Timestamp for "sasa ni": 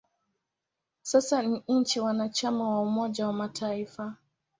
1.01-1.63